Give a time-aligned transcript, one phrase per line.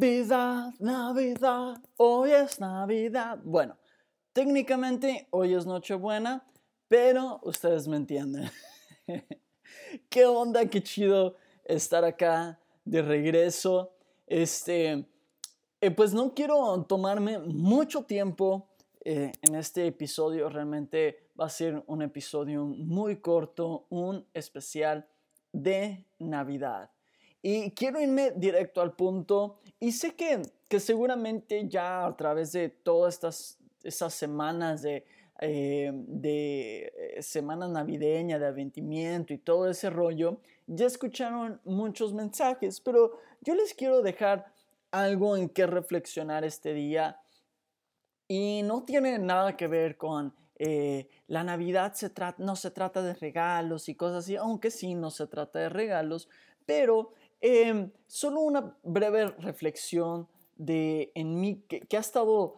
[0.00, 3.38] Navidad, Navidad, hoy es Navidad.
[3.44, 3.76] Bueno,
[4.32, 6.42] técnicamente hoy es Nochebuena,
[6.88, 8.50] pero ustedes me entienden.
[10.08, 11.36] qué onda, qué chido
[11.66, 13.92] estar acá de regreso.
[14.26, 15.06] Este,
[15.82, 18.70] eh, pues no quiero tomarme mucho tiempo
[19.04, 20.48] eh, en este episodio.
[20.48, 25.06] Realmente va a ser un episodio muy corto, un especial
[25.52, 26.90] de Navidad.
[27.42, 32.68] Y quiero irme directo al punto y sé que, que seguramente ya a través de
[32.68, 35.04] todas estas, estas semanas de,
[35.40, 42.80] eh, de eh, semana navideña, de aventimiento y todo ese rollo, ya escucharon muchos mensajes,
[42.80, 44.52] pero yo les quiero dejar
[44.90, 47.20] algo en que reflexionar este día
[48.28, 53.14] y no tiene nada que ver con eh, la Navidad se no se trata de
[53.14, 56.28] regalos y cosas así, aunque sí no se trata de regalos,
[56.66, 62.56] pero Em, solo una breve reflexión de en mí que, ha estado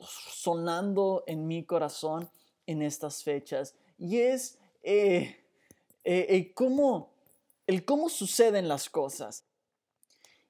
[0.00, 2.28] sonando en mi corazón
[2.66, 5.36] en estas fechas y es eh,
[6.02, 7.12] eh, cómo,
[7.66, 9.44] el cómo suceden las cosas.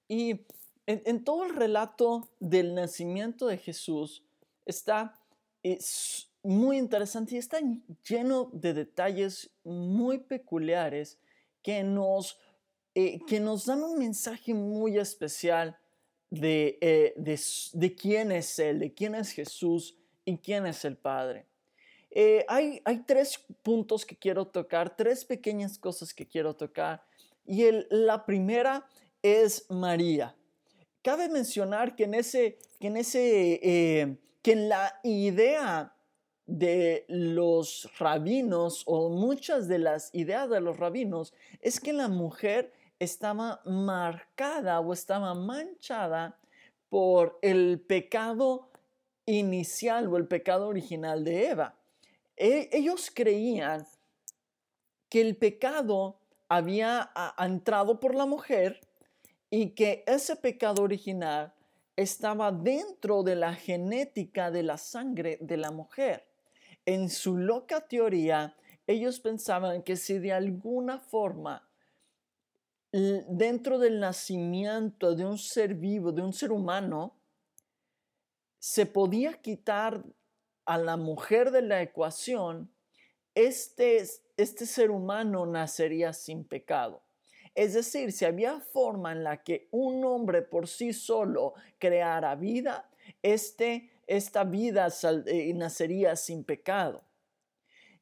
[0.09, 0.47] Y
[0.87, 4.25] en, todo el relato del nacimiento de Jesús
[4.65, 5.21] está
[5.63, 7.59] es muy interesante y está
[8.09, 11.19] lleno de detalles muy peculiares
[11.63, 12.39] que nos
[13.01, 15.79] eh, que nos dan un mensaje muy especial
[16.31, 17.15] de, eh,
[17.73, 21.47] de, quién es Él, de quién es Jesús y quién es el Padre.
[22.11, 27.05] Eh, hay, hay, tres puntos que quiero tocar, tres pequeñas cosas que quiero tocar.
[27.47, 28.85] Y el, la primera
[29.23, 30.35] es María.
[31.01, 35.95] Cabe mencionar que en, ese, que en, ese, que en la idea
[36.47, 42.73] de los rabinos o muchas de las ideas de los rabinos es que la mujer
[42.99, 46.39] estaba marcada o estaba manchada
[46.89, 48.71] por el pecado
[49.27, 51.75] inicial o el pecado original de Eva.
[52.37, 53.87] E, ellos creían
[55.09, 58.81] que el pecado había entrado por la mujer
[59.51, 61.53] y que ese pecado original
[61.97, 66.27] estaba dentro de la genética de la sangre de la mujer.
[66.87, 68.57] En su loca teoría,
[68.87, 71.68] ellos pensaban que si de alguna forma
[72.93, 77.19] dentro del nacimiento de un ser vivo, de un ser humano,
[78.59, 80.05] se podía quitar
[80.65, 82.73] a la mujer de la ecuación,
[83.35, 84.05] este,
[84.37, 87.03] este ser humano nacería sin pecado.
[87.55, 92.91] Es decir, si había forma en la que un hombre por sí solo creara vida,
[93.23, 94.89] este, esta vida
[95.27, 97.05] eh, nacería sin pecado.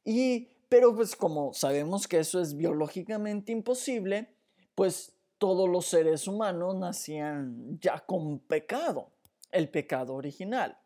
[0.03, 4.36] Y, pero pues como sabemos que eso es biológicamente imposible,
[4.77, 9.09] pues todos los seres humanos nacían ya con pecado,
[9.51, 10.77] el pecado original.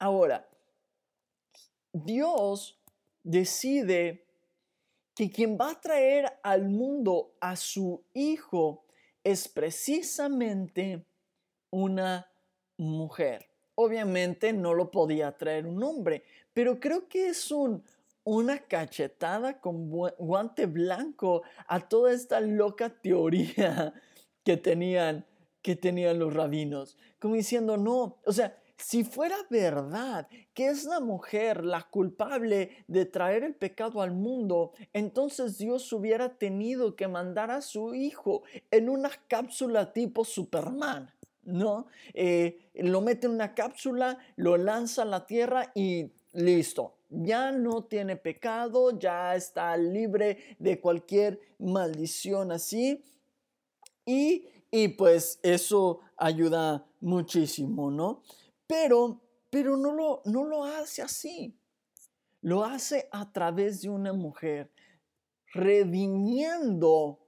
[0.00, 0.48] Ahora,
[1.92, 2.80] Dios
[3.22, 4.26] decide
[5.14, 8.84] que quien va a traer al mundo a su hijo
[9.22, 11.06] es precisamente
[11.70, 12.28] una
[12.76, 13.46] mujer.
[13.76, 17.84] Obviamente no lo podía traer un hombre, pero creo que es un
[18.28, 23.94] una cachetada con guante blanco a toda esta loca teoría
[24.44, 25.24] que tenían,
[25.62, 26.98] que tenían los rabinos.
[27.18, 33.06] Como diciendo, no, o sea, si fuera verdad que es la mujer la culpable de
[33.06, 38.90] traer el pecado al mundo, entonces Dios hubiera tenido que mandar a su hijo en
[38.90, 41.10] una cápsula tipo Superman.
[41.44, 41.86] ¿No?
[42.12, 47.84] Eh, lo mete en una cápsula, lo lanza a la tierra y listo, ya no
[47.84, 53.02] tiene pecado, ya está libre de cualquier maldición así.
[54.04, 58.22] Y, y pues eso ayuda muchísimo, ¿no?
[58.66, 59.20] Pero,
[59.50, 61.54] pero no, lo, no lo hace así.
[62.40, 64.70] Lo hace a través de una mujer,
[65.52, 67.18] redimiendo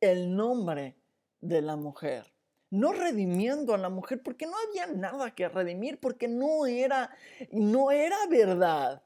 [0.00, 0.96] el nombre
[1.40, 2.26] de la mujer
[2.72, 7.10] no redimiendo a la mujer porque no había nada que redimir, porque no era,
[7.50, 9.02] no era verdad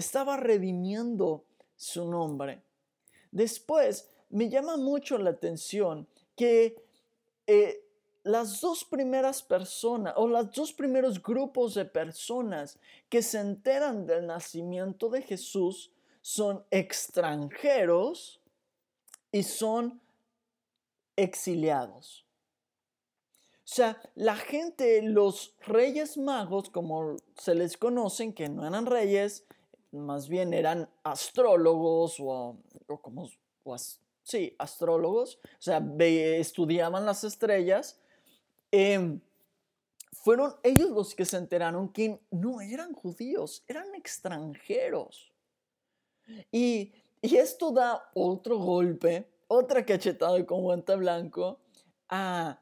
[0.00, 1.44] estaba redimiendo
[1.76, 2.62] su nombre.
[3.30, 6.82] Después me llama mucho la atención que
[7.46, 7.84] eh,
[8.22, 14.26] las dos primeras personas o los dos primeros grupos de personas que se enteran del
[14.26, 18.40] nacimiento de Jesús son extranjeros
[19.32, 20.00] y son
[21.16, 22.24] exiliados.
[23.70, 29.44] O sea, la gente, los reyes magos, como se les conocen, que no eran reyes,
[29.92, 32.56] más bien eran astrólogos o,
[33.00, 33.28] como,
[34.22, 38.00] sí, astrólogos, o sea, estudiaban las estrellas
[38.72, 39.20] Em,
[40.12, 45.32] fueron ellos los que se enteraron que no eran judíos, eran extranjeros.
[46.52, 51.58] Y, esto da otro golpe, otra cachetada con guante blanco
[52.08, 52.58] a,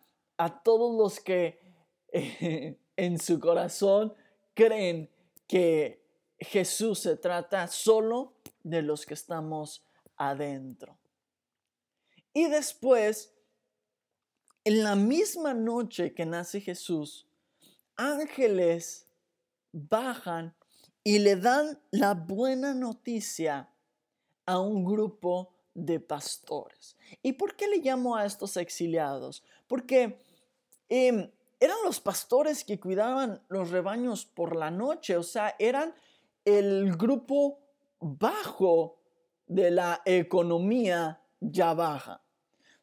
[0.64, 1.60] todos los que
[2.96, 4.14] en su corazón
[4.54, 5.08] creen
[5.46, 6.02] que
[6.38, 9.84] Jesús se trata solo de los que estamos
[10.16, 10.98] adentro.
[12.32, 13.32] Y después
[14.68, 17.26] en la misma noche que nace Jesús,
[17.96, 19.06] ángeles
[19.72, 20.54] bajan
[21.02, 23.70] y le dan la buena noticia
[24.44, 26.98] a un grupo de pastores.
[27.22, 29.42] ¿Y por qué le llamo a estos exiliados?
[29.66, 30.20] Porque
[30.90, 31.30] em,
[31.60, 35.94] eran los pastores que cuidaban los rebaños por la noche, o sea, eran
[36.44, 37.60] el grupo
[38.00, 38.98] bajo
[39.46, 42.22] de la economía ya baja.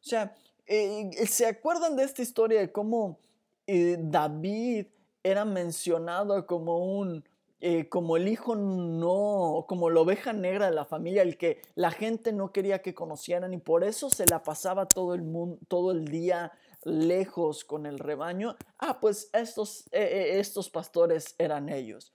[0.00, 0.34] O sea,
[0.66, 3.20] eh, ¿Se acuerdan de esta historia de cómo
[3.66, 4.86] eh, David
[5.22, 7.24] era mencionado como un,
[7.60, 11.90] eh, como el hijo no, como la oveja negra de la familia, el que la
[11.92, 15.92] gente no quería que conocieran y por eso se la pasaba todo el mundo, todo
[15.92, 16.52] el día
[16.82, 18.56] lejos con el rebaño?
[18.78, 22.12] Ah, pues estos, estos pastores eran ellos.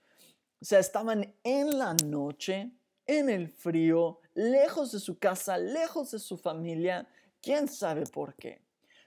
[0.62, 2.70] O sea, estaban en la noche,
[3.06, 7.06] en el frío, lejos de su casa, lejos de su familia,
[7.42, 8.62] ¿Quién sabe por qué?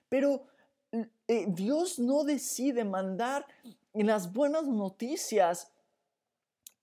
[0.09, 0.45] Pero
[0.91, 3.47] eh, Dios no decide mandar
[3.93, 5.71] las buenas noticias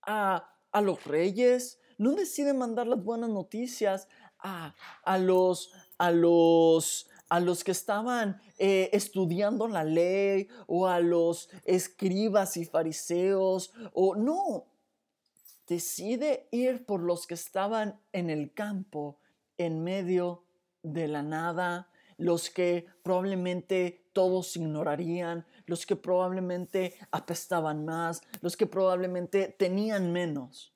[0.00, 0.48] a,
[0.82, 4.08] los reyes, no decide mandar las buenas noticias
[4.38, 4.74] a,
[5.19, 12.58] los, a los, a los que estaban eh, estudiando la ley o a los escribas
[12.58, 14.67] y fariseos, o no,
[15.67, 19.17] decide ir por los que estaban en el campo
[19.56, 20.44] en medio
[20.82, 21.88] de la nada,
[22.19, 30.75] los que probablemente todos ignorarían, los que probablemente apestaban más, los que probablemente tenían menos.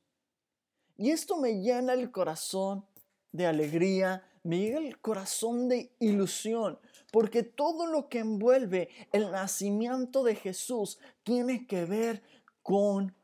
[0.97, 2.87] Y esto me llena el corazón
[3.33, 6.79] de alegría, me llega el corazón de ilusión,
[7.13, 12.23] porque todo lo que envuelve el nacimiento de Jesús tiene que ver
[12.63, 13.15] con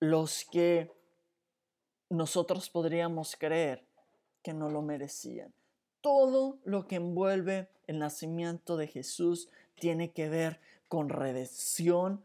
[0.00, 0.92] los que
[2.10, 3.84] nosotros podríamos creer
[4.42, 5.52] que no lo merecían
[6.00, 12.22] todo lo que envuelve el nacimiento de Jesús tiene que ver con redención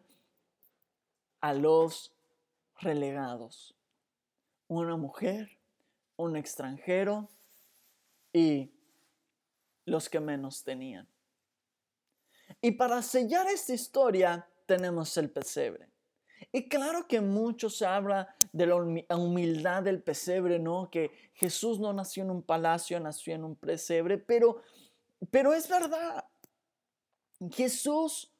[1.41, 2.13] a los
[2.79, 3.75] relegados.
[4.67, 5.57] Una mujer,
[6.15, 7.29] un extranjero
[8.33, 8.71] y
[9.85, 11.07] los que menos tenían.
[12.61, 15.89] Y para sellar esta historia tenemos el pesebre.
[16.51, 18.75] Y claro que mucho se habla de la
[19.15, 20.89] humildad del pesebre, ¿no?
[20.89, 24.61] Que Jesús no nació en un palacio, nació en un pesebre, pero,
[25.31, 26.25] pero es verdad.
[27.51, 28.32] Jesús,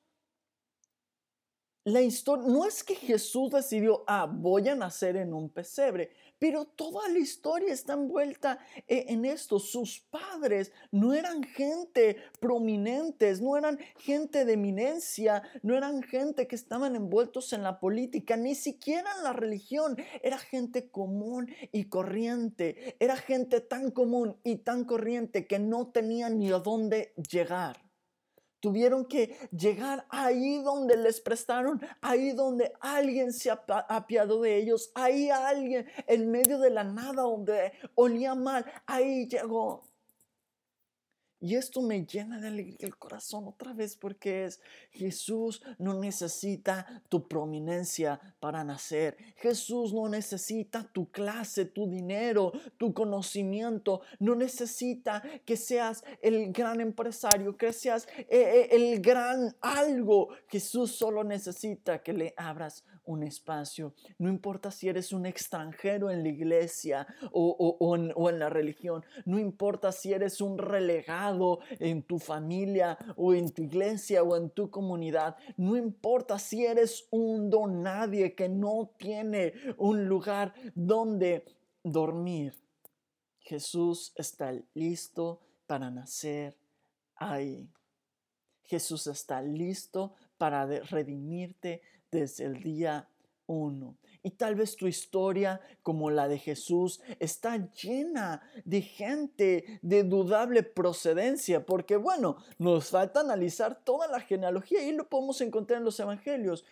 [1.85, 6.11] la historia, no es que Jesús decidió, ah, voy a nacer en un pesebre.
[6.39, 9.59] Pero toda la historia está envuelta e, en esto.
[9.59, 16.55] Sus padres no eran gente prominentes, no eran gente de eminencia, no eran gente que
[16.55, 19.97] estaban envueltos en la política, ni siquiera en la religión.
[20.21, 22.95] Era gente común y corriente.
[22.99, 27.82] Era gente tan común y tan corriente que no tenía ni a dónde llegar.
[28.63, 35.29] Tuvieron que llegar ahí donde les prestaron, ahí donde alguien se apiadó de ellos, ahí
[35.29, 39.83] alguien en medio de la nada donde olía mal, ahí llegó.
[41.43, 47.03] Y esto me llena de alegría el corazón otra vez porque es Jesús no necesita
[47.09, 49.17] tu prominencia para nacer.
[49.35, 54.03] Jesús no necesita tu clase, tu dinero, tu conocimiento.
[54.19, 60.29] No necesita que seas el gran empresario, que seas eh, eh, el gran algo.
[60.47, 63.93] Jesús solo necesita que le abras un espacio.
[64.17, 69.03] No importa si eres un extranjero en la iglesia o, en, o en la religión.
[69.25, 71.32] No importa si eres un relegado
[71.79, 75.35] en tu familia o en tu iglesia o en tu comunidad.
[75.57, 81.45] No importa si eres un don nadie que no tiene un lugar donde
[81.83, 82.53] dormir.
[83.39, 86.57] Jesús está listo para nacer
[87.15, 87.69] ahí.
[88.63, 93.07] Jesús está listo para redimirte desde el día
[93.47, 93.97] uno.
[94.21, 100.63] Y tal vez tu historia, como la de Jesús, está llena de gente de dudable
[100.63, 105.99] procedencia, porque bueno, nos falta analizar toda la genealogía y lo podemos encontrar en los
[105.99, 106.63] evangelios.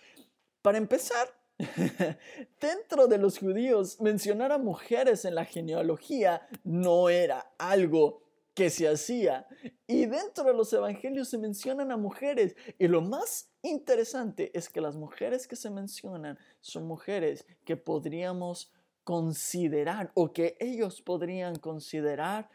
[0.61, 1.27] Para empezar,
[2.61, 8.21] dentro de los judíos, mencionar a mujeres en la genealogía no era algo
[8.53, 9.47] que se hacía.
[9.87, 12.55] Y dentro de los evangelios se mencionan a mujeres.
[12.77, 18.71] Y lo más interesante es que las mujeres que se mencionan son mujeres que podríamos
[19.03, 22.49] considerar o que ellos podrían considerar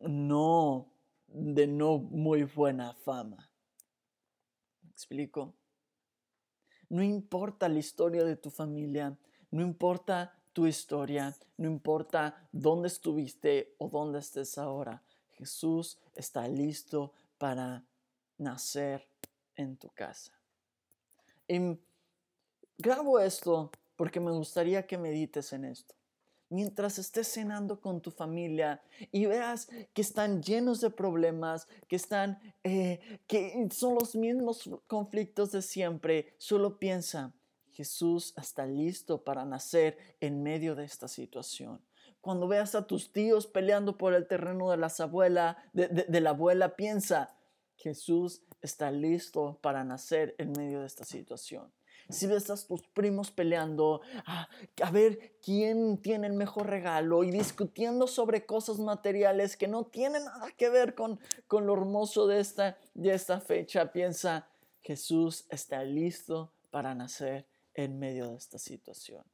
[0.00, 0.92] no
[1.28, 3.50] de no muy buena fama.
[4.82, 5.54] ¿Me explico?
[6.88, 9.16] No importa la historia de tu familia,
[9.50, 15.02] no importa tu historia, no importa dónde estuviste o dónde estés ahora.
[15.42, 17.84] Jesús está listo para
[18.38, 19.04] nacer
[19.56, 20.32] en tu casa.
[21.48, 21.76] Y
[22.78, 25.96] grabo esto porque me gustaría que medites en esto.
[26.48, 28.80] Mientras estés cenando con tu familia
[29.10, 35.50] y veas que están llenos de problemas, que están, eh, que son los mismos conflictos
[35.50, 37.32] de siempre, solo piensa,
[37.72, 41.80] Jesús está listo para nacer en medio de esta situación
[42.22, 46.76] cuando veas a tus tíos peleando por el terreno de, las abuela, de, la abuela,
[46.76, 47.36] piensa,
[47.76, 51.70] Jesús está listo para nacer en medio de esta situación.
[52.08, 54.48] Si ves a tus primos peleando, a, ah,
[54.82, 60.24] a, ver quién tiene el mejor regalo y discutiendo sobre cosas materiales que no tienen
[60.24, 64.48] nada que ver con, con lo hermoso de esta, de esta fecha, piensa,
[64.82, 69.24] Jesús está listo para nacer en medio de esta situación.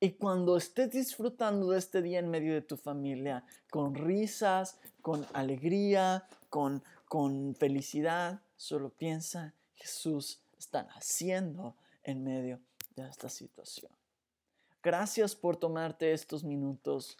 [0.00, 5.26] Y cuando estés disfrutando de este día en medio de tu familia, con risas, con
[5.32, 11.74] alegría, con, con felicidad, solo piensa, Jesús está naciendo
[12.04, 12.60] en medio
[12.94, 13.90] de esta situación.
[14.82, 17.16] Gracias por tomarte estos minutos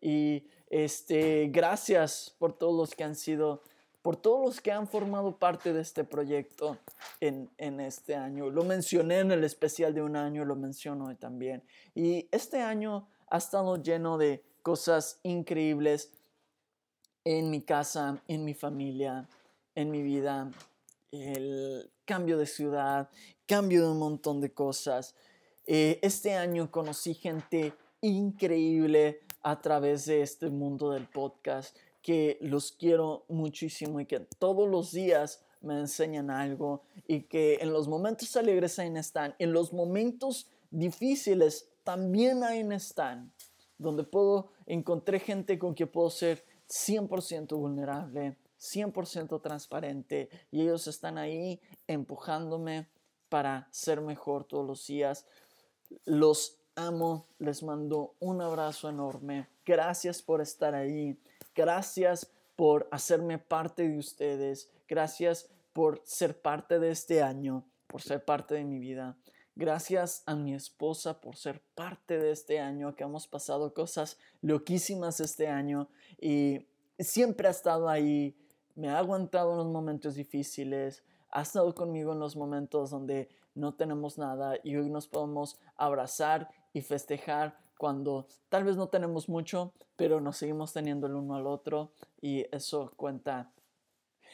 [0.00, 3.62] y este, gracias por todos los que han sido
[4.02, 6.76] por todos los que han formado parte de este proyecto
[7.20, 7.48] en,
[7.80, 8.50] este año.
[8.50, 11.62] Lo mencioné en el especial de un año, lo menciono hoy también.
[11.94, 16.10] Y este año ha estado lleno de cosas increíbles
[17.24, 19.28] en mi casa, en mi familia,
[19.76, 20.50] en mi vida.
[21.12, 23.08] El cambio de ciudad,
[23.46, 25.14] cambio de un montón de cosas.
[25.64, 32.72] Eh, este año conocí gente increíble a través de este mundo del podcast que los
[32.72, 38.36] quiero muchísimo y que todos los días me enseñan algo y que en los momentos
[38.36, 43.32] alegres ahí están, en los momentos difíciles también ahí están,
[43.78, 51.18] donde puedo, encontré gente con quien puedo ser 100% vulnerable, 100% transparente y ellos están
[51.18, 52.88] ahí empujándome
[53.28, 55.26] para ser mejor todos los días.
[56.04, 59.48] Los amo, les mando un abrazo enorme.
[59.64, 61.18] Gracias por estar ahí.
[61.54, 64.70] Gracias por hacerme parte de ustedes.
[64.88, 69.16] Gracias por ser parte de este año, por ser parte de mi vida.
[69.54, 75.20] Gracias a mi esposa por ser parte de este año, que hemos pasado cosas loquísimas
[75.20, 76.66] este año y
[76.98, 78.34] siempre ha estado ahí,
[78.74, 83.74] me ha aguantado en los momentos difíciles, ha estado conmigo en los momentos donde no
[83.74, 89.74] tenemos nada y hoy nos podemos abrazar y festejar cuando tal vez no tenemos mucho,
[89.96, 93.50] pero nos seguimos teniendo el uno al otro y eso cuenta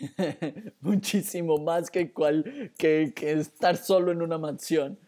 [0.83, 4.99] muchísimo más que, cual, que, estar solo en una mansión.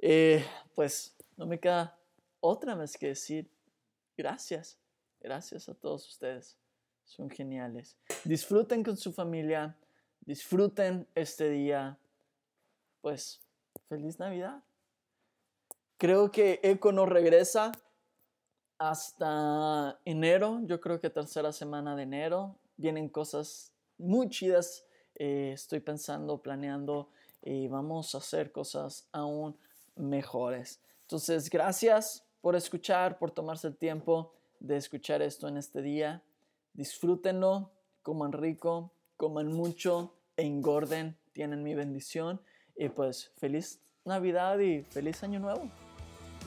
[0.00, 1.96] Eh, pues no me queda
[2.40, 3.48] otra vez que decir
[4.16, 4.80] gracias,
[5.20, 6.58] gracias a todos ustedes,
[7.04, 7.96] son geniales.
[8.24, 9.78] Disfruten con su familia,
[10.22, 11.96] disfruten este día,
[13.02, 13.40] pues
[13.88, 14.64] feliz Navidad.
[16.02, 17.70] Creo que Eco no regresa
[18.76, 22.56] hasta enero, yo creo que tercera semana de enero.
[22.76, 27.08] Vienen cosas muy chidas, eh, estoy pensando, planeando
[27.40, 29.56] y vamos a hacer cosas aún
[29.94, 30.80] mejores.
[31.02, 36.20] Entonces, gracias por escuchar, por tomarse el tiempo de escuchar esto en este día.
[36.72, 37.70] Disfrútenlo,
[38.02, 42.40] coman rico, coman mucho engorden, tienen mi bendición.
[42.74, 45.70] Y pues feliz Navidad y feliz Año Nuevo.